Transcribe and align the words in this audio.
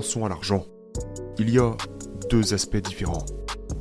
à 0.00 0.28
l'argent, 0.28 0.66
il 1.38 1.50
y 1.50 1.58
a 1.58 1.76
deux 2.30 2.54
aspects 2.54 2.76
différents. 2.76 3.24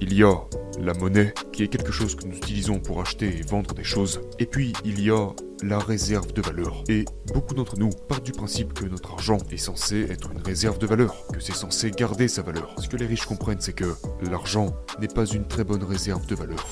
Il 0.02 0.14
y 0.14 0.24
a 0.24 0.34
la 0.80 0.94
monnaie, 0.94 1.34
qui 1.52 1.64
est 1.64 1.68
quelque 1.68 1.92
chose 1.92 2.16
que 2.16 2.26
nous 2.26 2.36
utilisons 2.36 2.80
pour 2.80 3.02
acheter 3.02 3.28
et 3.28 3.42
vendre 3.42 3.74
des 3.74 3.84
choses. 3.84 4.22
Et 4.38 4.46
puis, 4.46 4.74
il 4.86 5.02
y 5.02 5.12
a 5.12 5.30
la 5.64 5.80
réserve 5.80 6.32
de 6.34 6.42
valeur. 6.42 6.84
Et 6.90 7.06
beaucoup 7.34 7.54
d'entre 7.54 7.78
nous 7.78 7.90
partent 8.08 8.26
du 8.26 8.32
principe 8.32 8.74
que 8.74 8.86
notre 8.86 9.14
argent 9.14 9.38
est 9.52 9.58
censé 9.58 10.08
être 10.10 10.32
une 10.32 10.42
réserve 10.42 10.78
de 10.78 10.88
valeur, 10.88 11.26
que 11.34 11.40
c'est 11.40 11.56
censé 11.56 11.92
garder 11.92 12.28
sa 12.28 12.42
valeur. 12.42 12.76
Ce 12.80 12.88
que 12.88 12.98
les 12.98 13.06
riches 13.06 13.26
comprennent, 13.26 13.62
c'est 13.62 13.74
que 13.74 13.96
l'argent 14.30 14.74
n'est 15.00 15.08
pas 15.08 15.26
une 15.26 15.48
très 15.48 15.64
bonne 15.64 15.84
réserve 15.84 16.26
de 16.28 16.36
valeur. 16.36 16.66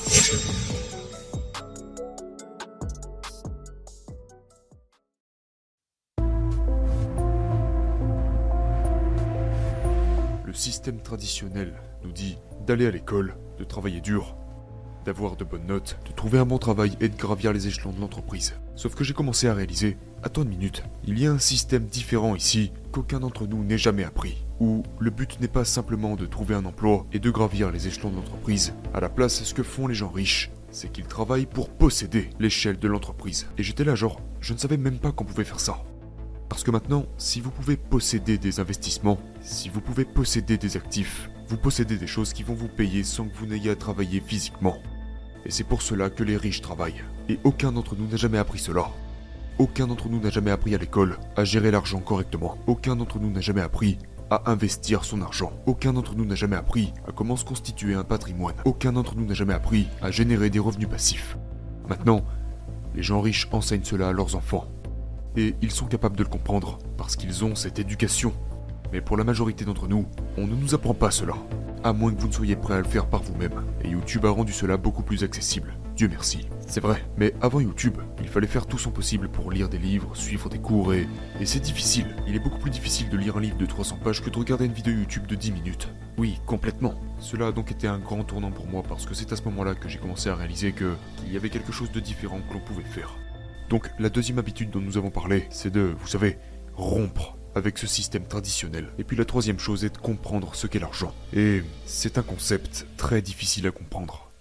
Système 10.57 11.00
traditionnel 11.00 11.74
nous 12.04 12.11
dit 12.11 12.38
d'aller 12.66 12.88
à 12.88 12.92
l'école, 12.92 13.36
de 13.60 13.64
travailler 13.64 14.02
dur, 14.02 14.36
d'avoir 15.06 15.38
de 15.38 15.46
bonnes 15.46 15.68
notes, 15.68 15.97
de 16.06 16.11
trouver 16.11 16.39
un 16.39 16.46
bon 16.46 16.57
travail 16.57 16.97
et 17.00 17.07
de 17.07 17.16
gravir 17.16 17.54
les 17.54 17.68
échelons 17.68 17.93
de 17.93 18.02
l'entreprise. 18.02 18.56
Sauf 18.75 18.93
que 18.93 19.04
j'ai 19.04 19.14
commencé 19.14 19.47
à 19.47 19.54
réaliser, 19.54 19.97
attends 20.24 20.43
une 20.43 20.50
minute, 20.50 20.83
il 21.06 21.18
y 21.18 21.28
a 21.28 21.32
un 21.32 21.39
système 21.39 21.86
différent 21.86 22.36
ici 22.36 22.71
qu'aucun 22.92 23.20
d'entre 23.20 23.47
nous 23.47 23.64
n'ait 23.64 23.78
jamais 23.78 24.04
appris. 24.04 24.46
Où 24.60 24.83
le 25.00 25.11
but 25.11 25.39
n'est 25.39 25.47
pas 25.47 25.64
simplement 25.64 26.16
de 26.16 26.25
trouver 26.25 26.56
un 26.56 26.66
emploi 26.66 27.05
et 27.14 27.19
de 27.19 27.32
gravir 27.32 27.71
les 27.71 27.88
échelons 27.88 28.10
de 28.10 28.18
l'entreprise. 28.18 28.74
À 28.94 29.00
la 29.00 29.10
place, 29.10 29.44
ce 29.44 29.54
que 29.54 29.64
font 29.64 29.88
les 29.88 29.96
gens 29.96 30.10
riches, 30.10 30.52
c'est 30.71 30.92
qu'ils 30.92 31.08
travaillent 31.08 31.46
pour 31.46 31.69
posséder 31.69 32.30
l'échelle 32.39 32.80
de 32.80 32.88
l'entreprise. 32.88 33.47
Et 33.58 33.64
j'étais 33.64 33.83
là 33.86 33.95
genre, 33.95 34.19
je 34.42 34.53
ne 34.53 34.58
savais 34.58 34.78
même 34.78 35.00
pas 35.00 35.11
qu'on 35.11 35.25
pouvait 35.25 35.44
faire 35.44 35.59
ça. 35.59 35.78
Parce 36.49 36.63
que 36.63 36.71
maintenant, 36.71 37.05
si 37.17 37.41
vous 37.41 37.51
pouvez 37.51 37.77
posséder 37.77 38.37
des 38.37 38.59
investissements, 38.59 39.19
si 39.41 39.69
vous 39.69 39.81
pouvez 39.81 40.05
posséder 40.05 40.57
des 40.57 40.77
actifs, 40.77 41.29
vous 41.47 41.57
possédez 41.57 41.97
des 41.97 42.07
choses 42.07 42.33
qui 42.33 42.43
vont 42.43 42.53
vous 42.53 42.67
payer 42.67 43.03
sans 43.03 43.25
que 43.25 43.35
vous 43.35 43.45
n'ayez 43.45 43.69
à 43.69 43.75
travailler 43.75 44.21
physiquement. 44.21 44.77
Et 45.45 45.51
c'est 45.51 45.63
pour 45.63 45.81
cela 45.81 46.09
que 46.09 46.23
les 46.23 46.37
riches 46.37 46.61
travaillent. 46.61 47.03
Et 47.29 47.39
aucun 47.43 47.71
d'entre 47.71 47.95
nous 47.95 48.07
n'a 48.07 48.17
jamais 48.17 48.37
appris 48.37 48.59
cela. 48.59 48.89
Aucun 49.59 49.87
d'entre 49.87 50.09
nous 50.09 50.19
n'a 50.19 50.29
jamais 50.29 50.51
appris 50.51 50.75
à 50.75 50.77
l'école 50.77 51.17
à 51.35 51.43
gérer 51.43 51.71
l'argent 51.71 51.99
correctement. 51.99 52.57
Aucun 52.67 52.95
d'entre 52.95 53.19
nous 53.19 53.31
n'a 53.31 53.41
jamais 53.41 53.61
appris 53.61 53.97
à 54.29 54.51
investir 54.51 55.03
son 55.03 55.21
argent. 55.21 55.51
Aucun 55.65 55.93
d'entre 55.93 56.15
nous 56.15 56.25
n'a 56.25 56.35
jamais 56.35 56.55
appris 56.55 56.93
à 57.07 57.11
comment 57.11 57.35
se 57.35 57.45
constituer 57.45 57.93
un 57.93 58.03
patrimoine. 58.03 58.55
Aucun 58.65 58.93
d'entre 58.93 59.15
nous 59.15 59.25
n'a 59.25 59.33
jamais 59.33 59.53
appris 59.53 59.87
à 60.01 60.11
générer 60.11 60.49
des 60.49 60.59
revenus 60.59 60.89
passifs. 60.89 61.37
Maintenant, 61.87 62.23
les 62.93 63.03
gens 63.03 63.21
riches 63.21 63.47
enseignent 63.51 63.83
cela 63.83 64.09
à 64.09 64.13
leurs 64.13 64.35
enfants. 64.35 64.67
Et 65.38 65.53
ils 65.61 65.71
sont 65.71 65.85
capables 65.85 66.17
de 66.17 66.23
le 66.23 66.30
comprendre 66.30 66.80
parce 66.97 67.16
qu'ils 67.16 67.45
ont 67.45 67.53
cette 67.53 67.77
éducation. 67.77 68.33
Mais 68.91 69.02
pour 69.02 69.17
la 69.17 69.23
majorité 69.23 69.66
d'entre 69.66 69.88
nous, 69.88 70.07
on 70.35 70.47
ne 70.47 70.55
nous 70.55 70.73
apprend 70.73 70.95
pas 70.95 71.11
cela. 71.11 71.35
À 71.83 71.93
moins 71.93 72.11
que 72.11 72.19
vous 72.19 72.27
ne 72.27 72.33
soyez 72.33 72.55
prêt 72.55 72.73
à 72.73 72.80
le 72.80 72.85
faire 72.85 73.05
par 73.05 73.21
vous-même. 73.21 73.63
Et 73.83 73.89
YouTube 73.89 74.25
a 74.25 74.31
rendu 74.31 74.52
cela 74.52 74.77
beaucoup 74.77 75.03
plus 75.03 75.23
accessible. 75.23 75.75
Dieu 75.95 76.08
merci. 76.08 76.47
C'est 76.65 76.80
vrai. 76.80 77.05
Mais 77.17 77.35
avant 77.39 77.59
YouTube, 77.59 77.99
il 78.19 78.27
fallait 78.27 78.47
faire 78.47 78.65
tout 78.65 78.80
son 78.80 78.89
possible 78.89 79.30
pour 79.30 79.52
lire 79.52 79.69
des 79.69 79.77
livres, 79.77 80.15
suivre 80.15 80.49
des 80.49 80.58
cours 80.58 80.95
et... 80.95 81.08
Et 81.39 81.45
c'est 81.45 81.59
difficile. 81.59 82.15
Il 82.27 82.35
est 82.35 82.39
beaucoup 82.39 82.59
plus 82.59 82.71
difficile 82.71 83.09
de 83.09 83.17
lire 83.17 83.38
un 83.38 83.41
livre 83.41 83.58
de 83.58 83.65
300 83.67 83.99
pages 84.03 84.23
que 84.23 84.31
de 84.31 84.39
regarder 84.39 84.65
une 84.65 84.73
vidéo 84.73 84.93
YouTube 84.93 85.27
de 85.27 85.35
10 85.35 85.52
minutes. 85.52 85.88
Oui, 86.17 86.39
complètement. 86.47 86.95
Cela 87.19 87.47
a 87.47 87.52
donc 87.52 87.71
été 87.71 87.88
un 87.88 87.99
grand 87.99 88.23
tournant 88.23 88.52
pour 88.52 88.65
moi 88.65 88.81
parce 88.81 89.05
que 89.05 89.13
c'est 89.13 89.31
à 89.31 89.35
ce 89.35 89.43
moment-là 89.43 89.75
que 89.75 89.88
j'ai 89.88 89.99
commencé 89.99 90.30
à 90.30 90.35
réaliser 90.35 90.71
que 90.71 90.95
qu'il 91.17 91.31
y 91.31 91.38
avait 91.38 91.49
quelque 91.52 91.71
chose 91.71 91.91
de 91.91 91.99
différent 91.99 92.39
que 92.49 92.55
l'on 92.55 92.59
pouvait 92.59 92.83
faire. 92.83 93.15
Donc 93.69 93.89
la 93.99 94.09
deuxième 94.09 94.39
habitude 94.39 94.69
dont 94.69 94.79
nous 94.79 94.97
avons 94.97 95.11
parlé, 95.11 95.45
c'est 95.49 95.71
de, 95.71 95.95
vous 95.99 96.07
savez, 96.07 96.37
rompre 96.75 97.37
avec 97.55 97.77
ce 97.77 97.87
système 97.87 98.25
traditionnel. 98.25 98.87
Et 98.97 99.03
puis 99.03 99.17
la 99.17 99.25
troisième 99.25 99.59
chose 99.59 99.83
est 99.83 99.89
de 99.89 99.97
comprendre 99.97 100.55
ce 100.55 100.67
qu'est 100.67 100.80
l'argent. 100.80 101.14
Et 101.33 101.64
c'est 101.86 102.17
un 102.17 102.23
concept 102.23 102.86
très 102.97 103.21
difficile 103.21 103.67
à 103.67 103.71
comprendre. 103.71 104.31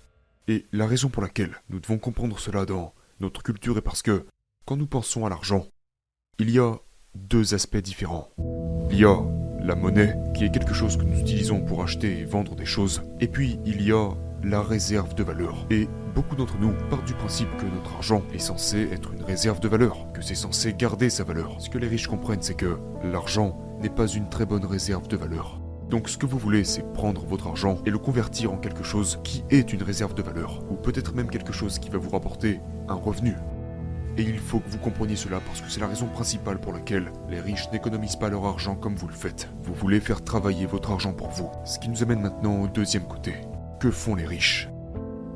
Et 0.48 0.66
la 0.72 0.86
raison 0.86 1.08
pour 1.08 1.22
laquelle 1.22 1.56
nous 1.70 1.80
devons 1.80 1.98
comprendre 1.98 2.38
cela 2.38 2.66
dans 2.66 2.94
notre 3.18 3.42
culture 3.42 3.76
est 3.78 3.82
parce 3.82 4.02
que, 4.02 4.26
quand 4.64 4.76
nous 4.76 4.86
pensons 4.86 5.26
à 5.26 5.30
l'argent, 5.30 5.66
il 6.38 6.50
y 6.50 6.58
a 6.58 6.74
deux 7.14 7.54
aspects 7.54 7.78
différents. 7.78 8.28
Il 8.90 8.98
y 8.98 9.04
a 9.04 9.18
la 9.60 9.74
monnaie, 9.74 10.14
qui 10.34 10.44
est 10.44 10.52
quelque 10.52 10.74
chose 10.74 10.96
que 10.96 11.02
nous 11.02 11.18
utilisons 11.18 11.60
pour 11.60 11.82
acheter 11.82 12.20
et 12.20 12.24
vendre 12.24 12.54
des 12.54 12.66
choses. 12.66 13.02
Et 13.20 13.26
puis 13.26 13.58
il 13.64 13.82
y 13.82 13.90
a 13.90 14.10
la 14.46 14.62
réserve 14.62 15.14
de 15.14 15.24
valeur. 15.24 15.66
Et 15.70 15.88
beaucoup 16.14 16.36
d'entre 16.36 16.56
nous 16.58 16.72
partent 16.88 17.04
du 17.04 17.14
principe 17.14 17.48
que 17.56 17.66
notre 17.66 17.96
argent 17.96 18.22
est 18.32 18.38
censé 18.38 18.88
être 18.92 19.12
une 19.12 19.24
réserve 19.24 19.58
de 19.58 19.68
valeur, 19.68 20.06
que 20.14 20.22
c'est 20.22 20.36
censé 20.36 20.72
garder 20.72 21.10
sa 21.10 21.24
valeur. 21.24 21.56
Ce 21.58 21.68
que 21.68 21.78
les 21.78 21.88
riches 21.88 22.06
comprennent, 22.06 22.42
c'est 22.42 22.54
que 22.54 22.78
l'argent 23.02 23.58
n'est 23.82 23.90
pas 23.90 24.06
une 24.06 24.28
très 24.28 24.46
bonne 24.46 24.64
réserve 24.64 25.08
de 25.08 25.16
valeur. 25.16 25.60
Donc 25.90 26.08
ce 26.08 26.16
que 26.16 26.26
vous 26.26 26.38
voulez, 26.38 26.62
c'est 26.62 26.92
prendre 26.92 27.26
votre 27.26 27.48
argent 27.48 27.78
et 27.86 27.90
le 27.90 27.98
convertir 27.98 28.52
en 28.52 28.56
quelque 28.56 28.84
chose 28.84 29.18
qui 29.24 29.44
est 29.50 29.72
une 29.72 29.82
réserve 29.82 30.14
de 30.14 30.22
valeur, 30.22 30.62
ou 30.70 30.74
peut-être 30.74 31.14
même 31.14 31.28
quelque 31.28 31.52
chose 31.52 31.80
qui 31.80 31.90
va 31.90 31.98
vous 31.98 32.10
rapporter 32.10 32.60
un 32.88 32.94
revenu. 32.94 33.34
Et 34.16 34.22
il 34.22 34.38
faut 34.38 34.60
que 34.60 34.70
vous 34.70 34.78
compreniez 34.78 35.16
cela 35.16 35.40
parce 35.40 35.60
que 35.60 35.70
c'est 35.70 35.80
la 35.80 35.88
raison 35.88 36.06
principale 36.06 36.60
pour 36.60 36.72
laquelle 36.72 37.12
les 37.28 37.40
riches 37.40 37.70
n'économisent 37.72 38.16
pas 38.16 38.30
leur 38.30 38.46
argent 38.46 38.76
comme 38.76 38.94
vous 38.94 39.08
le 39.08 39.14
faites. 39.14 39.48
Vous 39.64 39.74
voulez 39.74 40.00
faire 40.00 40.22
travailler 40.22 40.66
votre 40.66 40.92
argent 40.92 41.12
pour 41.12 41.30
vous. 41.30 41.50
Ce 41.64 41.78
qui 41.78 41.88
nous 41.88 42.02
amène 42.02 42.22
maintenant 42.22 42.62
au 42.62 42.68
deuxième 42.68 43.06
côté. 43.06 43.34
Que 43.78 43.90
font 43.90 44.14
les 44.14 44.24
riches? 44.24 44.70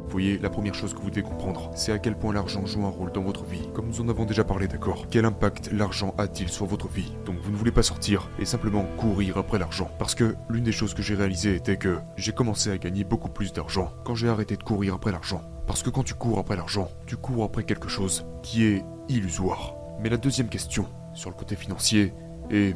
Vous 0.04 0.10
voyez, 0.10 0.38
la 0.38 0.48
première 0.48 0.74
chose 0.74 0.94
que 0.94 1.00
vous 1.00 1.10
devez 1.10 1.22
comprendre, 1.22 1.70
c'est 1.74 1.92
à 1.92 1.98
quel 1.98 2.16
point 2.16 2.32
l'argent 2.32 2.64
joue 2.64 2.84
un 2.86 2.88
rôle 2.88 3.12
dans 3.12 3.22
votre 3.22 3.44
vie. 3.44 3.68
Comme 3.74 3.88
nous 3.88 4.00
en 4.00 4.08
avons 4.08 4.24
déjà 4.24 4.44
parlé, 4.44 4.66
d'accord? 4.66 5.06
Quel 5.10 5.26
impact 5.26 5.70
l'argent 5.72 6.14
a-t-il 6.16 6.48
sur 6.48 6.64
votre 6.64 6.88
vie? 6.88 7.12
Donc 7.26 7.36
vous 7.42 7.50
ne 7.50 7.56
voulez 7.56 7.70
pas 7.70 7.82
sortir 7.82 8.30
et 8.38 8.46
simplement 8.46 8.86
courir 8.96 9.36
après 9.36 9.58
l'argent. 9.58 9.90
Parce 9.98 10.14
que 10.14 10.34
l'une 10.48 10.64
des 10.64 10.72
choses 10.72 10.94
que 10.94 11.02
j'ai 11.02 11.14
réalisées 11.14 11.54
était 11.54 11.76
que 11.76 11.98
j'ai 12.16 12.32
commencé 12.32 12.70
à 12.70 12.78
gagner 12.78 13.04
beaucoup 13.04 13.28
plus 13.28 13.52
d'argent 13.52 13.92
quand 14.04 14.14
j'ai 14.14 14.28
arrêté 14.28 14.56
de 14.56 14.62
courir 14.62 14.94
après 14.94 15.12
l'argent. 15.12 15.42
Parce 15.66 15.82
que 15.82 15.90
quand 15.90 16.02
tu 16.02 16.14
cours 16.14 16.38
après 16.38 16.56
l'argent, 16.56 16.88
tu 17.06 17.16
cours 17.16 17.44
après 17.44 17.64
quelque 17.64 17.88
chose 17.88 18.26
qui 18.42 18.64
est 18.64 18.82
illusoire. 19.08 19.74
Mais 20.02 20.08
la 20.08 20.16
deuxième 20.16 20.48
question, 20.48 20.86
sur 21.12 21.28
le 21.28 21.36
côté 21.36 21.56
financier, 21.56 22.14
est 22.50 22.74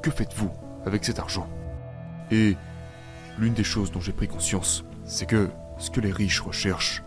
que 0.00 0.12
faites-vous 0.12 0.50
avec 0.86 1.04
cet 1.04 1.18
argent? 1.18 1.48
Et 2.30 2.56
l'une 3.38 3.54
des 3.54 3.64
choses 3.64 3.90
dont 3.90 4.00
j'ai 4.00 4.12
pris 4.12 4.28
conscience, 4.28 4.84
c'est 5.04 5.26
que 5.26 5.48
ce 5.78 5.90
que 5.90 6.00
les 6.00 6.12
riches 6.12 6.40
recherchent, 6.40 7.02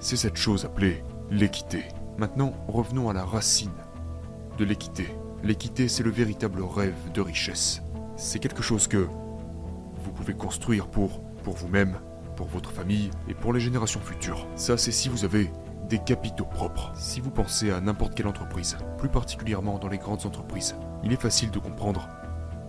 c'est 0.00 0.16
cette 0.16 0.36
chose 0.36 0.64
appelée 0.64 1.02
l'équité. 1.30 1.84
Maintenant, 2.18 2.52
revenons 2.68 3.08
à 3.08 3.12
la 3.12 3.24
racine 3.24 3.72
de 4.58 4.64
l'équité. 4.64 5.08
L'équité, 5.42 5.88
c'est 5.88 6.02
le 6.02 6.10
véritable 6.10 6.62
rêve 6.62 6.94
de 7.12 7.20
richesse. 7.20 7.82
C'est 8.16 8.38
quelque 8.38 8.62
chose 8.62 8.86
que 8.86 9.08
vous 10.04 10.12
pouvez 10.12 10.34
construire 10.34 10.88
pour, 10.88 11.22
pour 11.42 11.54
vous-même, 11.54 11.98
pour 12.36 12.46
votre 12.46 12.70
famille 12.70 13.10
et 13.28 13.34
pour 13.34 13.52
les 13.52 13.60
générations 13.60 14.00
futures. 14.00 14.46
Ça, 14.56 14.76
c'est 14.76 14.92
si 14.92 15.08
vous 15.08 15.24
avez 15.24 15.50
des 15.88 15.98
capitaux 15.98 16.44
propres. 16.44 16.92
Si 16.94 17.20
vous 17.20 17.30
pensez 17.30 17.70
à 17.70 17.80
n'importe 17.80 18.14
quelle 18.14 18.28
entreprise, 18.28 18.76
plus 18.98 19.08
particulièrement 19.08 19.78
dans 19.78 19.88
les 19.88 19.98
grandes 19.98 20.26
entreprises, 20.26 20.76
il 21.02 21.12
est 21.12 21.20
facile 21.20 21.50
de 21.50 21.58
comprendre 21.58 22.08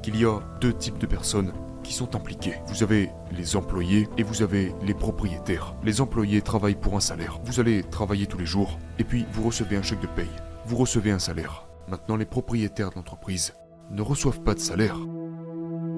qu'il 0.02 0.20
y 0.20 0.26
a 0.26 0.40
deux 0.60 0.74
types 0.74 0.98
de 0.98 1.06
personnes 1.06 1.54
qui 1.84 1.94
sont 1.94 2.16
impliqués. 2.16 2.56
Vous 2.68 2.84
avez 2.84 3.10
les 3.32 3.56
employés 3.56 4.08
et 4.18 4.24
vous 4.24 4.42
avez 4.42 4.74
les 4.86 4.94
propriétaires. 4.94 5.76
Les 5.84 6.02
employés 6.02 6.42
travaillent 6.42 6.76
pour 6.76 6.96
un 6.96 7.00
salaire. 7.00 7.40
Vous 7.46 7.60
allez 7.60 7.84
travailler 7.84 8.26
tous 8.26 8.38
les 8.38 8.46
jours 8.46 8.80
et 9.00 9.04
puis 9.04 9.26
vous 9.34 9.44
recevez 9.44 9.76
un 9.76 9.82
chèque 9.82 10.02
de 10.02 10.08
paye. 10.08 10.26
Vous 10.66 10.78
recevez 10.78 11.12
un 11.12 11.20
salaire. 11.20 11.68
Maintenant, 11.90 12.16
les 12.16 12.26
propriétaires 12.26 12.92
d'entreprise 12.92 13.54
ne 13.92 14.02
reçoivent 14.02 14.42
pas 14.42 14.54
de 14.54 14.60
salaire. 14.60 14.98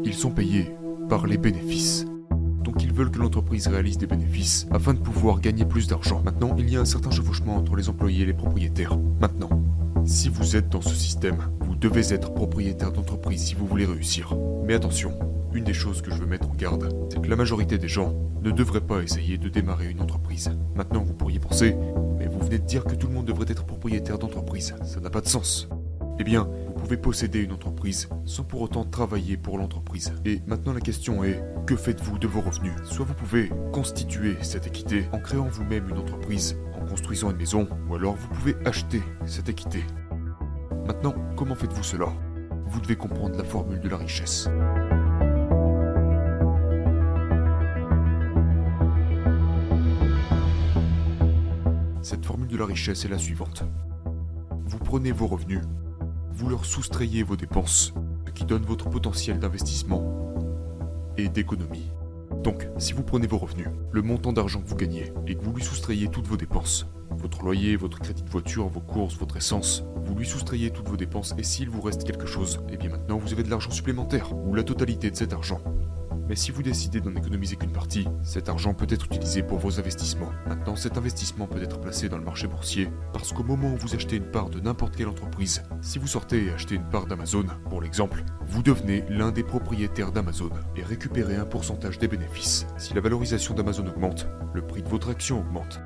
Ils 0.03 0.13
sont 0.13 0.31
payés 0.31 0.75
par 1.07 1.27
les 1.27 1.37
bénéfices. 1.37 2.05
Donc 2.63 2.83
ils 2.83 2.91
veulent 2.91 3.11
que 3.11 3.19
l'entreprise 3.19 3.67
réalise 3.67 3.97
des 3.97 4.07
bénéfices 4.07 4.67
afin 4.71 4.93
de 4.93 4.99
pouvoir 4.99 5.39
gagner 5.39 5.65
plus 5.65 5.87
d'argent. 5.87 6.21
Maintenant, 6.23 6.55
il 6.57 6.69
y 6.69 6.77
a 6.77 6.81
un 6.81 6.85
certain 6.85 7.11
chevauchement 7.11 7.55
entre 7.57 7.75
les 7.75 7.89
employés 7.89 8.23
et 8.23 8.25
les 8.25 8.33
propriétaires. 8.33 8.97
Maintenant, 9.21 9.49
si 10.03 10.29
vous 10.29 10.55
êtes 10.55 10.69
dans 10.69 10.81
ce 10.81 10.95
système, 10.95 11.37
vous 11.61 11.75
devez 11.75 12.13
être 12.13 12.33
propriétaire 12.33 12.91
d'entreprise 12.91 13.43
si 13.43 13.55
vous 13.55 13.67
voulez 13.67 13.85
réussir. 13.85 14.35
Mais 14.65 14.73
attention, 14.73 15.11
une 15.55 15.63
des 15.63 15.73
choses 15.73 16.01
que 16.01 16.11
je 16.11 16.17
veux 16.17 16.25
mettre 16.25 16.49
en 16.49 16.53
garde, 16.53 16.93
c'est 17.09 17.21
que 17.21 17.29
la 17.29 17.37
majorité 17.37 17.77
des 17.77 17.87
gens 17.87 18.13
ne 18.41 18.51
devraient 18.51 18.81
pas 18.81 19.01
essayer 19.01 19.37
de 19.37 19.47
démarrer 19.47 19.89
une 19.89 20.01
entreprise. 20.01 20.51
Maintenant, 20.75 21.01
vous 21.01 21.13
pourriez 21.13 21.39
penser, 21.39 21.75
mais 22.19 22.27
vous 22.27 22.39
venez 22.39 22.59
de 22.59 22.65
dire 22.65 22.83
que 22.83 22.93
tout 22.93 23.07
le 23.07 23.13
monde 23.13 23.25
devrait 23.25 23.45
être 23.47 23.65
propriétaire 23.65 24.19
d'entreprise. 24.19 24.75
Ça 24.83 24.99
n'a 24.99 25.09
pas 25.09 25.21
de 25.21 25.29
sens. 25.29 25.69
Eh 26.19 26.23
bien, 26.23 26.49
vous 26.67 26.73
pouvez 26.73 26.97
posséder 26.97 27.39
une 27.41 27.53
entreprise 27.53 28.09
sans 28.25 28.43
pour 28.43 28.61
autant 28.61 28.83
travailler 28.83 29.37
pour 29.37 29.57
l'entreprise. 29.57 30.13
Et 30.25 30.41
maintenant 30.45 30.73
la 30.73 30.81
question 30.81 31.23
est, 31.23 31.41
que 31.65 31.75
faites-vous 31.75 32.19
de 32.19 32.27
vos 32.27 32.41
revenus? 32.41 32.73
Soit 32.83 33.05
vous 33.05 33.13
pouvez 33.13 33.49
constituer 33.71 34.35
cette 34.41 34.67
équité 34.67 35.05
en 35.13 35.19
créant 35.19 35.47
vous-même 35.47 35.89
une 35.89 35.97
entreprise, 35.97 36.57
en 36.77 36.85
construisant 36.85 37.31
une 37.31 37.37
maison, 37.37 37.67
ou 37.89 37.95
alors 37.95 38.15
vous 38.15 38.27
pouvez 38.27 38.55
acheter 38.65 39.01
cette 39.25 39.49
équité. 39.49 39.83
Maintenant, 40.85 41.15
comment 41.37 41.55
faites-vous 41.55 41.83
cela? 41.83 42.07
Vous 42.67 42.81
devez 42.81 42.95
comprendre 42.95 43.37
la 43.37 43.43
formule 43.43 43.79
de 43.79 43.89
la 43.89 43.97
richesse. 43.97 44.49
Cette 52.05 52.23
formule 52.23 52.47
de 52.47 52.55
la 52.55 52.67
richesse 52.67 53.03
est 53.03 53.07
la 53.07 53.17
suivante. 53.17 53.63
Vous 54.67 54.77
prenez 54.77 55.11
vos 55.11 55.25
revenus, 55.25 55.61
vous 56.33 56.49
leur 56.49 56.63
soustrayez 56.63 57.23
vos 57.23 57.35
dépenses, 57.35 57.95
qui 58.35 58.45
donne 58.45 58.61
votre 58.61 58.91
potentiel 58.91 59.39
d'investissement 59.39 60.35
et 61.17 61.29
d'économie. 61.29 61.89
Donc, 62.43 62.67
si 62.77 62.93
vous 62.93 63.01
prenez 63.01 63.25
vos 63.25 63.39
revenus, 63.39 63.69
le 63.91 64.03
montant 64.03 64.33
d'argent 64.33 64.61
que 64.61 64.67
vous 64.67 64.75
gagnez, 64.75 65.13
et 65.25 65.33
que 65.33 65.43
vous 65.43 65.51
lui 65.51 65.63
soustrayez 65.63 66.07
toutes 66.07 66.27
vos 66.27 66.37
dépenses, 66.37 66.85
votre 67.09 67.41
loyer, 67.41 67.75
votre 67.75 67.97
crédit 67.97 68.21
de 68.21 68.29
voiture, 68.29 68.67
vos 68.67 68.81
courses, 68.81 69.17
votre 69.17 69.37
essence, 69.37 69.83
vous 70.03 70.13
lui 70.13 70.27
soustrayez 70.27 70.69
toutes 70.69 70.89
vos 70.89 70.97
dépenses, 70.97 71.33
et 71.39 71.43
s'il 71.43 71.71
vous 71.71 71.81
reste 71.81 72.03
quelque 72.03 72.27
chose, 72.27 72.61
eh 72.69 72.77
bien 72.77 72.89
maintenant 72.91 73.17
vous 73.17 73.33
avez 73.33 73.41
de 73.41 73.49
l'argent 73.49 73.71
supplémentaire, 73.71 74.31
ou 74.45 74.53
la 74.53 74.63
totalité 74.63 75.09
de 75.09 75.15
cet 75.15 75.33
argent. 75.33 75.59
Mais 76.27 76.35
si 76.35 76.49
vous 76.49 76.63
décidez 76.63 77.01
d'en 77.01 77.15
économiser 77.15 77.55
qu'une 77.55 77.71
partie, 77.71 78.07
cet 78.23 78.49
argent 78.49 78.73
peut 78.73 78.87
être 78.89 79.05
utilisé 79.05 79.43
pour 79.43 79.59
vos 79.59 79.79
investissements. 79.79 80.31
Maintenant, 80.47 80.75
cet 80.75 80.97
investissement 80.97 81.45
peut 81.45 81.61
être 81.61 81.79
placé 81.79 82.09
dans 82.09 82.17
le 82.17 82.23
marché 82.23 82.47
boursier, 82.47 82.89
parce 83.13 83.31
qu'au 83.31 83.43
moment 83.43 83.71
où 83.73 83.77
vous 83.77 83.93
achetez 83.93 84.15
une 84.15 84.31
part 84.31 84.49
de 84.49 84.59
n'importe 84.59 84.95
quelle 84.95 85.07
entreprise, 85.07 85.61
si 85.81 85.99
vous 85.99 86.07
sortez 86.07 86.45
et 86.45 86.51
achetez 86.51 86.75
une 86.75 86.89
part 86.89 87.05
d'Amazon, 87.05 87.45
pour 87.69 87.81
l'exemple, 87.81 88.23
vous 88.47 88.63
devenez 88.63 89.03
l'un 89.07 89.31
des 89.31 89.43
propriétaires 89.43 90.11
d'Amazon 90.11 90.49
et 90.75 90.83
récupérez 90.83 91.35
un 91.35 91.45
pourcentage 91.45 91.99
des 91.99 92.07
bénéfices. 92.07 92.65
Si 92.77 92.95
la 92.95 93.01
valorisation 93.01 93.53
d'Amazon 93.53 93.85
augmente, 93.85 94.27
le 94.55 94.65
prix 94.65 94.81
de 94.81 94.89
votre 94.89 95.09
action 95.09 95.39
augmente. 95.39 95.79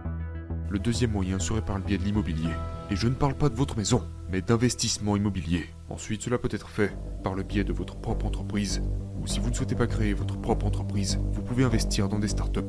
Le 0.69 0.79
deuxième 0.79 1.11
moyen 1.11 1.39
serait 1.39 1.65
par 1.65 1.77
le 1.77 1.83
biais 1.83 1.97
de 1.97 2.03
l'immobilier. 2.03 2.53
Et 2.91 2.95
je 2.95 3.07
ne 3.07 3.13
parle 3.13 3.35
pas 3.35 3.49
de 3.49 3.55
votre 3.55 3.75
maison, 3.75 4.03
mais 4.31 4.41
d'investissement 4.41 5.17
immobilier. 5.17 5.65
Ensuite, 5.89 6.21
cela 6.21 6.37
peut 6.37 6.49
être 6.51 6.69
fait 6.69 6.95
par 7.23 7.33
le 7.35 7.43
biais 7.43 7.63
de 7.63 7.73
votre 7.73 7.95
propre 7.97 8.25
entreprise 8.25 8.81
si 9.29 9.39
vous 9.39 9.51
ne 9.51 9.53
souhaitez 9.53 9.75
pas 9.75 9.85
créer 9.85 10.15
votre 10.15 10.37
propre 10.41 10.65
entreprise, 10.65 11.19
vous 11.33 11.43
pouvez 11.43 11.63
investir 11.63 12.09
dans 12.09 12.17
des 12.17 12.27
startups. 12.27 12.61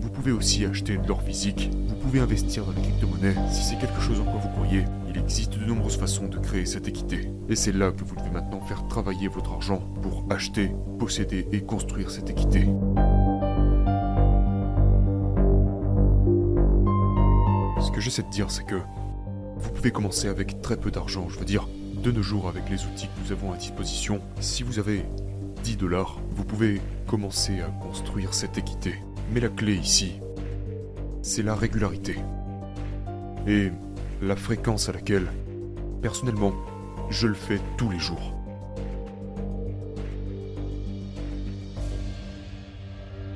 Vous 0.00 0.08
pouvez 0.08 0.32
aussi 0.32 0.64
acheter 0.64 0.96
de 0.96 1.06
l'or 1.06 1.20
physique. 1.20 1.70
Vous 1.88 1.94
pouvez 1.96 2.20
investir 2.20 2.64
dans 2.64 2.72
les 2.72 2.80
crypto-monnaies. 2.80 3.34
Si 3.52 3.62
c'est 3.62 3.76
quelque 3.76 4.00
chose 4.00 4.18
en 4.20 4.24
quoi 4.24 4.40
vous 4.40 4.48
croyez, 4.48 4.84
il 5.10 5.18
existe 5.18 5.58
de 5.58 5.64
nombreuses 5.66 5.98
façons 5.98 6.26
de 6.26 6.38
créer 6.38 6.64
cette 6.64 6.88
équité. 6.88 7.30
Et 7.50 7.54
c'est 7.54 7.72
là 7.72 7.92
que 7.92 8.02
vous 8.02 8.16
devez 8.16 8.30
maintenant 8.30 8.62
faire 8.62 8.88
travailler 8.88 9.28
votre 9.28 9.52
argent 9.52 9.80
pour 10.00 10.24
acheter, 10.30 10.70
posséder 10.98 11.46
et 11.52 11.60
construire 11.60 12.10
cette 12.10 12.30
équité. 12.30 12.66
Ce 17.78 17.90
que 17.90 18.00
j'essaie 18.00 18.22
de 18.22 18.30
dire, 18.30 18.50
c'est 18.50 18.64
que 18.64 18.80
vous 19.58 19.70
pouvez 19.70 19.90
commencer 19.90 20.28
avec 20.28 20.62
très 20.62 20.78
peu 20.78 20.90
d'argent. 20.90 21.28
Je 21.28 21.38
veux 21.38 21.44
dire, 21.44 21.68
de 22.02 22.10
nos 22.10 22.22
jours, 22.22 22.48
avec 22.48 22.70
les 22.70 22.86
outils 22.86 23.08
que 23.08 23.22
nous 23.22 23.32
avons 23.32 23.52
à 23.52 23.58
disposition, 23.58 24.22
si 24.40 24.62
vous 24.62 24.78
avez 24.78 25.04
10 25.66 25.78
dollars, 25.78 26.20
vous 26.30 26.44
pouvez 26.44 26.80
commencer 27.08 27.60
à 27.60 27.66
construire 27.82 28.34
cette 28.34 28.56
équité. 28.56 28.94
Mais 29.32 29.40
la 29.40 29.48
clé 29.48 29.74
ici, 29.74 30.20
c'est 31.22 31.42
la 31.42 31.56
régularité. 31.56 32.14
Et 33.48 33.72
la 34.22 34.36
fréquence 34.36 34.88
à 34.88 34.92
laquelle, 34.92 35.26
personnellement, 36.02 36.52
je 37.10 37.26
le 37.26 37.34
fais 37.34 37.58
tous 37.76 37.90
les 37.90 37.98
jours. 37.98 38.32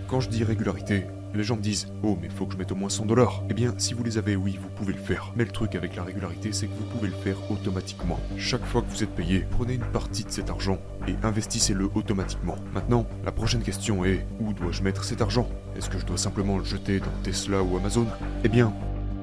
Quand 0.06 0.20
je 0.20 0.28
dis 0.28 0.44
régularité, 0.44 1.06
les 1.34 1.42
gens 1.42 1.56
me 1.56 1.62
disent 1.62 1.88
Oh, 2.02 2.18
mais 2.20 2.28
faut 2.28 2.46
que 2.46 2.54
je 2.54 2.58
mette 2.58 2.72
au 2.72 2.74
moins 2.74 2.88
100 2.88 3.06
dollars. 3.06 3.42
Eh 3.50 3.54
bien, 3.54 3.74
si 3.78 3.94
vous 3.94 4.02
les 4.02 4.18
avez, 4.18 4.36
oui, 4.36 4.58
vous 4.60 4.68
pouvez 4.68 4.92
le 4.92 4.98
faire. 4.98 5.32
Mais 5.36 5.44
le 5.44 5.50
truc 5.50 5.74
avec 5.74 5.96
la 5.96 6.02
régularité, 6.02 6.52
c'est 6.52 6.66
que 6.66 6.74
vous 6.74 6.84
pouvez 6.84 7.08
le 7.08 7.14
faire 7.14 7.36
automatiquement. 7.50 8.18
Chaque 8.36 8.64
fois 8.64 8.82
que 8.82 8.90
vous 8.90 9.02
êtes 9.02 9.14
payé, 9.14 9.44
prenez 9.50 9.74
une 9.74 9.84
partie 9.84 10.24
de 10.24 10.30
cet 10.30 10.50
argent 10.50 10.78
et 11.06 11.14
investissez-le 11.22 11.90
automatiquement. 11.94 12.56
Maintenant, 12.74 13.06
la 13.24 13.32
prochaine 13.32 13.62
question 13.62 14.04
est 14.04 14.26
Où 14.40 14.52
dois-je 14.52 14.82
mettre 14.82 15.04
cet 15.04 15.22
argent? 15.22 15.48
Est-ce 15.76 15.90
que 15.90 15.98
je 15.98 16.06
dois 16.06 16.18
simplement 16.18 16.58
le 16.58 16.64
jeter 16.64 17.00
dans 17.00 17.06
Tesla 17.22 17.62
ou 17.62 17.76
Amazon? 17.76 18.06
Eh 18.44 18.48
bien, 18.48 18.72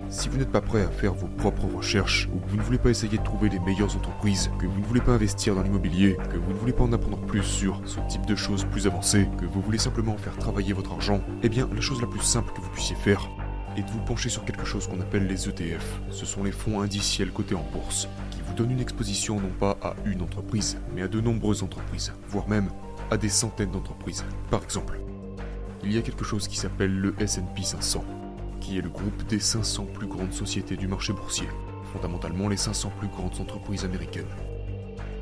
si 0.10 0.30
vous 0.30 0.38
n'êtes 0.38 0.52
pas 0.52 0.62
prêt 0.62 0.84
à 0.84 0.90
faire 0.90 1.14
vos 1.14 1.28
propres 1.28 1.66
recherches, 1.66 2.30
ou 2.34 2.40
que 2.40 2.50
vous 2.50 2.58
ne 2.58 2.62
voulez 2.62 2.78
pas 2.78 2.90
essayer 2.90 3.18
de 3.18 3.24
trouver 3.24 3.50
les 3.50 3.60
meilleures 3.60 3.96
entreprises, 3.96 4.50
que 4.60 4.66
vous 4.66 4.80
ne 4.80 4.86
voulez 4.86 5.02
pas 5.02 5.14
investir 5.14 5.56
dans 5.56 5.62
l'immobilier, 5.62 6.18
que 6.32 6.38
vous 6.38 6.52
ne 6.52 6.58
voulez 6.58 6.74
pas 6.74 6.84
en 6.84 6.94
apprendre 6.94 7.20
plus 7.20 7.44
sur 7.44 7.82
ce 7.86 8.00
type 8.08 8.26
de 8.26 8.36
choses 8.36 8.66
plus 8.66 8.88
avancées, 8.88 9.28
que 9.40 9.46
vous 9.46 9.62
voulez 9.62 9.78
simplement 9.78 10.18
faire 10.18 10.38
travailler 10.38 10.74
votre 10.74 10.94
argent, 10.94 11.22
eh 11.44 11.50
bien 11.50 11.70
la 11.74 11.82
chose 11.82 12.02
la 12.02 12.08
plus 12.08 12.22
simple 12.22 12.54
que 12.54 12.62
vous 12.62 12.70
puissiez 12.70 12.96
faire 12.96 13.30
est 13.76 13.84
de 13.84 13.92
vous 13.92 14.00
pencher 14.00 14.30
sur 14.30 14.44
quelque 14.44 14.66
chose 14.66 14.88
qu'on 14.88 15.00
appelle 15.02 15.28
les 15.28 15.48
ETF. 15.48 16.02
Ce 16.10 16.26
sont 16.26 16.44
les 16.44 16.52
fonds 16.52 16.82
indiciels 16.82 17.32
cotés 17.32 17.56
en 17.56 17.66
bourse, 17.72 18.08
qui 18.32 18.42
vous 18.42 18.54
donnent 18.54 18.72
une 18.72 18.80
exposition 18.80 19.40
non 19.40 19.52
pas 19.60 19.78
à 19.84 19.94
une 20.06 20.22
entreprise, 20.22 20.78
mais 20.96 21.04
à 21.04 21.08
de 21.08 21.22
nombreuses 21.22 21.64
entreprises, 21.64 22.14
voire 22.30 22.48
même 22.48 22.70
à 23.12 23.18
des 23.18 23.30
centaines 23.30 23.72
d'entreprises. 23.72 24.26
Par 24.50 24.64
exemple, 24.64 25.00
il 25.84 25.94
y 25.94 25.98
a 25.98 26.02
quelque 26.02 26.24
chose 26.24 26.48
qui 26.48 26.58
s'appelle 26.58 26.98
le 26.98 27.14
S&P 27.20 27.62
500 27.62 28.04
qui 28.68 28.78
est 28.78 28.82
le 28.82 28.90
groupe 28.90 29.26
des 29.28 29.40
500 29.40 29.86
plus 29.94 30.08
grandes 30.08 30.34
sociétés 30.34 30.76
du 30.76 30.90
marché 30.90 31.14
boursier, 31.14 31.48
fondamentalement 31.94 32.50
les 32.50 32.58
500 32.58 32.92
plus 33.00 33.08
grandes 33.08 33.40
entreprises 33.40 33.86
américaines. 33.86 34.28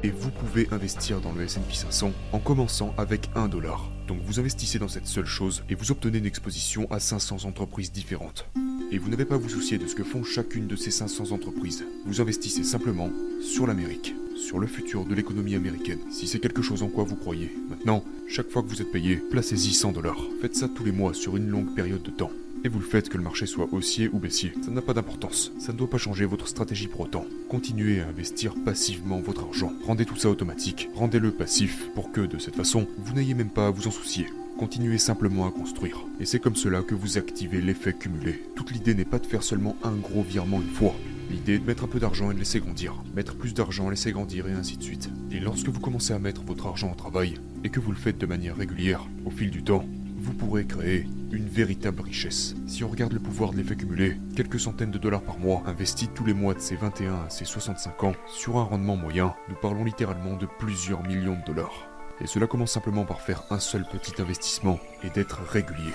Et 0.01 0.09
vous 0.09 0.31
pouvez 0.31 0.67
investir 0.71 1.21
dans 1.21 1.31
le 1.31 1.43
S&P 1.43 1.75
500 1.75 2.11
en 2.31 2.39
commençant 2.39 2.95
avec 2.97 3.29
1 3.35 3.47
dollar. 3.47 3.91
Donc 4.07 4.17
vous 4.23 4.39
investissez 4.39 4.79
dans 4.79 4.87
cette 4.87 5.05
seule 5.05 5.27
chose 5.27 5.63
et 5.69 5.75
vous 5.75 5.91
obtenez 5.91 6.17
une 6.17 6.25
exposition 6.25 6.87
à 6.89 6.99
500 6.99 7.45
entreprises 7.45 7.91
différentes. 7.91 8.47
Et 8.91 8.97
vous 8.97 9.09
n'avez 9.09 9.25
pas 9.25 9.35
à 9.35 9.39
vous 9.39 9.49
soucier 9.49 9.77
de 9.77 9.85
ce 9.85 9.93
que 9.93 10.03
font 10.03 10.23
chacune 10.23 10.65
de 10.65 10.75
ces 10.75 10.89
500 10.89 11.31
entreprises. 11.31 11.85
Vous 12.07 12.21
investissez 12.21 12.63
simplement 12.63 13.11
sur 13.41 13.67
l'Amérique, 13.67 14.15
sur 14.45 14.59
le 14.59 14.67
futur 14.67 15.05
de 15.05 15.15
l'économie 15.15 15.55
américaine, 15.55 15.99
si 16.11 16.27
c'est 16.27 16.39
quelque 16.39 16.61
chose 16.61 16.83
en 16.83 16.87
quoi 16.87 17.03
vous 17.03 17.15
croyez. 17.15 17.51
Maintenant, 17.69 18.03
chaque 18.27 18.49
fois 18.49 18.61
que 18.61 18.69
vous 18.69 18.81
êtes 18.81 18.91
payé, 18.91 19.15
placez-y 19.31 19.73
100 19.73 19.91
dollars. 19.91 20.23
Faites 20.39 20.55
ça 20.55 20.67
tous 20.67 20.83
les 20.83 20.91
mois 20.91 21.15
sur 21.15 21.35
une 21.35 21.49
longue 21.49 21.73
période 21.73 22.03
de 22.03 22.11
temps 22.11 22.31
et 22.63 22.67
vous 22.67 22.79
le 22.79 22.85
faites 22.85 23.09
que 23.09 23.17
le 23.17 23.23
marché 23.23 23.45
soit 23.45 23.69
haussier 23.71 24.09
ou 24.11 24.17
baissier. 24.17 24.51
Ça 24.63 24.71
n'a 24.71 24.81
pas 24.81 24.95
d'importance. 24.95 25.51
Ça 25.59 25.71
ne 25.71 25.77
doit 25.77 25.89
pas 25.89 25.99
changer 25.99 26.25
votre 26.25 26.47
stratégie 26.47 26.87
pour 26.87 27.01
autant. 27.01 27.25
Continuez 27.47 28.01
à 28.01 28.07
investir 28.07 28.55
passivement 28.65 29.19
votre 29.19 29.43
argent. 29.43 29.71
Rendez 29.85 30.05
tout 30.05 30.15
ça 30.15 30.29
automatique. 30.29 30.89
Rendez-le 30.95 31.31
passif 31.31 31.89
pour 31.93 32.11
que, 32.11 32.21
de 32.21 32.39
cette 32.39 32.55
façon, 32.55 32.87
vous 32.97 33.13
n'ayez 33.13 33.35
même 33.35 33.51
pas 33.51 33.67
à 33.67 33.71
vous 33.71 33.87
en 33.87 33.91
soucier. 33.91 34.25
Continuez 34.57 34.97
simplement 34.97 35.47
à 35.47 35.51
construire. 35.51 36.05
Et 36.19 36.25
c'est 36.25 36.39
comme 36.39 36.55
cela 36.55 36.81
que 36.81 36.95
vous 36.95 37.19
activez 37.19 37.61
l'effet 37.61 37.93
cumulé. 37.93 38.41
Toute 38.55 38.71
l'idée 38.71 38.95
n'est 38.95 39.05
pas 39.05 39.19
de 39.19 39.27
faire 39.27 39.43
seulement 39.43 39.75
un 39.83 39.93
gros 39.93 40.23
virement 40.23 40.59
une 40.61 40.73
fois. 40.73 40.95
L'idée 41.29 41.55
est 41.55 41.59
de 41.59 41.65
mettre 41.65 41.83
un 41.83 41.87
peu 41.87 41.99
d'argent 41.99 42.31
et 42.31 42.33
de 42.33 42.39
laisser 42.39 42.59
grandir. 42.59 42.95
Mettre 43.15 43.35
plus 43.35 43.53
d'argent, 43.53 43.89
laisser 43.89 44.11
grandir 44.11 44.47
et 44.47 44.53
ainsi 44.53 44.77
de 44.77 44.83
suite. 44.83 45.09
Et 45.31 45.39
lorsque 45.39 45.69
vous 45.69 45.79
commencez 45.79 46.13
à 46.13 46.19
mettre 46.19 46.43
votre 46.43 46.67
argent 46.67 46.91
au 46.91 46.95
travail, 46.95 47.35
et 47.63 47.69
que 47.69 47.79
vous 47.79 47.91
le 47.91 47.97
faites 47.97 48.17
de 48.17 48.25
manière 48.25 48.55
régulière, 48.55 49.07
au 49.25 49.31
fil 49.31 49.49
du 49.49 49.63
temps, 49.63 49.85
vous 50.17 50.33
pourrez 50.33 50.65
créer 50.65 51.07
une 51.31 51.47
véritable 51.47 52.01
richesse. 52.01 52.55
Si 52.67 52.83
on 52.83 52.89
regarde 52.89 53.13
le 53.13 53.19
pouvoir 53.19 53.51
de 53.51 53.57
l'effet 53.57 53.75
cumulé, 53.75 54.17
quelques 54.35 54.59
centaines 54.59 54.91
de 54.91 54.97
dollars 54.97 55.21
par 55.21 55.39
mois, 55.39 55.63
investis 55.65 56.09
tous 56.13 56.25
les 56.25 56.33
mois 56.33 56.53
de 56.53 56.59
ses 56.59 56.75
21 56.75 57.25
à 57.25 57.29
ses 57.29 57.45
65 57.45 58.03
ans, 58.03 58.15
sur 58.27 58.57
un 58.57 58.63
rendement 58.63 58.95
moyen, 58.95 59.33
nous 59.49 59.55
parlons 59.61 59.83
littéralement 59.83 60.37
de 60.37 60.47
plusieurs 60.59 61.03
millions 61.03 61.37
de 61.37 61.45
dollars. 61.45 61.87
Et 62.21 62.27
cela 62.27 62.47
commence 62.47 62.71
simplement 62.71 63.05
par 63.05 63.21
faire 63.21 63.43
un 63.49 63.59
seul 63.59 63.83
petit 63.83 64.21
investissement 64.21 64.79
et 65.03 65.09
d'être 65.09 65.41
régulier. 65.41 65.91